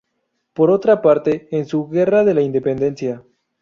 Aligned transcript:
Por 0.53 0.71
otra 0.71 1.03
parte, 1.03 1.47
en 1.51 1.67
su 1.67 1.87
"Guerra 1.87 2.23
de 2.23 2.33
la 2.33 2.41
Independencia. 2.41 3.23